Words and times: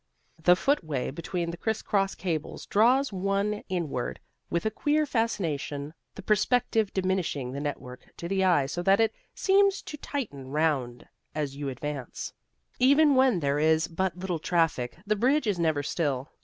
The 0.41 0.55
footway 0.55 1.11
between 1.11 1.51
the 1.51 1.57
criss 1.57 1.83
cross 1.83 2.15
cables 2.15 2.65
draws 2.65 3.13
one 3.13 3.61
inward 3.69 4.19
with 4.49 4.65
a 4.65 4.71
queer 4.71 5.05
fascination, 5.05 5.93
the 6.15 6.23
perspective 6.23 6.91
diminishing 6.91 7.51
the 7.51 7.59
network 7.59 8.07
to 8.17 8.27
the 8.27 8.43
eye 8.43 8.65
so 8.65 8.81
that 8.81 8.99
it 8.99 9.13
seems 9.35 9.79
to 9.83 9.97
tighten 9.97 10.47
round 10.47 11.01
you 11.03 11.07
as 11.35 11.55
you 11.55 11.69
advance. 11.69 12.33
Even 12.79 13.13
when 13.13 13.41
there 13.41 13.59
is 13.59 13.87
but 13.87 14.17
little 14.17 14.39
traffic 14.39 14.97
the 15.05 15.15
bridge 15.15 15.45
is 15.45 15.59
never 15.59 15.83
still. 15.83 16.31